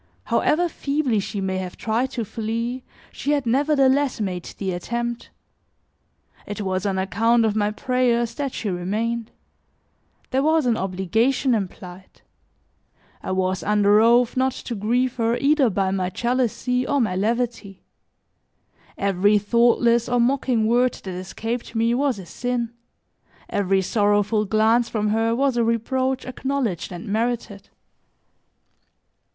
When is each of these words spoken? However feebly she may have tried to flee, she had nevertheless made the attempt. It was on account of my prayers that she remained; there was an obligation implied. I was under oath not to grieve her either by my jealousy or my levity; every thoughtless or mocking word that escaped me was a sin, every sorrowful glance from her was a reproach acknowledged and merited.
However 0.23 0.67
feebly 0.67 1.19
she 1.19 1.41
may 1.41 1.59
have 1.59 1.77
tried 1.77 2.09
to 2.13 2.25
flee, 2.25 2.81
she 3.11 3.33
had 3.33 3.45
nevertheless 3.45 4.19
made 4.19 4.45
the 4.57 4.71
attempt. 4.71 5.29
It 6.47 6.61
was 6.61 6.87
on 6.87 6.97
account 6.97 7.45
of 7.45 7.55
my 7.55 7.69
prayers 7.69 8.33
that 8.33 8.51
she 8.51 8.71
remained; 8.71 9.29
there 10.31 10.41
was 10.41 10.65
an 10.65 10.75
obligation 10.75 11.53
implied. 11.53 12.21
I 13.21 13.29
was 13.33 13.61
under 13.61 13.99
oath 14.01 14.35
not 14.35 14.53
to 14.53 14.73
grieve 14.73 15.17
her 15.17 15.37
either 15.37 15.69
by 15.69 15.91
my 15.91 16.09
jealousy 16.09 16.87
or 16.87 16.99
my 16.99 17.15
levity; 17.15 17.83
every 18.97 19.37
thoughtless 19.37 20.09
or 20.09 20.19
mocking 20.19 20.65
word 20.65 20.93
that 20.95 21.11
escaped 21.13 21.75
me 21.75 21.93
was 21.93 22.17
a 22.17 22.25
sin, 22.25 22.73
every 23.51 23.83
sorrowful 23.83 24.45
glance 24.45 24.89
from 24.89 25.09
her 25.09 25.35
was 25.35 25.57
a 25.57 25.63
reproach 25.63 26.25
acknowledged 26.25 26.91
and 26.91 27.07
merited. 27.07 27.69